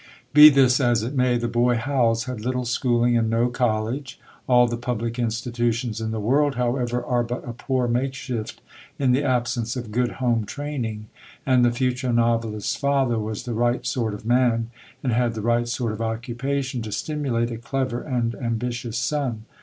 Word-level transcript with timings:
Be 0.33 0.49
this 0.49 0.79
as 0.79 1.03
it 1.03 1.13
may, 1.13 1.37
the 1.37 1.47
boy 1.47 1.75
Howells 1.75 2.23
had 2.23 2.41
little 2.41 2.65
schooling 2.65 3.15
and 3.15 3.29
no 3.29 3.49
college. 3.49 4.19
All 4.47 4.65
the 4.65 4.75
public 4.75 5.19
institutions 5.19 6.01
in 6.01 6.09
the 6.09 6.19
world, 6.19 6.55
however, 6.55 7.03
are 7.05 7.21
but 7.23 7.47
a 7.47 7.53
poor 7.53 7.87
makeshift 7.87 8.61
in 8.97 9.11
the 9.11 9.23
absence 9.23 9.75
of 9.75 9.91
good 9.91 10.13
home 10.13 10.43
training; 10.47 11.05
and 11.45 11.63
the 11.63 11.69
future 11.69 12.11
novelist's 12.11 12.75
father 12.75 13.19
was 13.19 13.43
the 13.43 13.53
right 13.53 13.85
sort 13.85 14.15
of 14.15 14.25
man 14.25 14.71
and 15.03 15.13
had 15.13 15.35
the 15.35 15.41
right 15.41 15.67
sort 15.67 15.93
of 15.93 16.01
occupation 16.01 16.81
to 16.81 16.91
stimulate 16.91 17.51
a 17.51 17.57
clever 17.57 18.01
and 18.01 18.33
ambitious 18.33 18.97
son. 18.97 19.45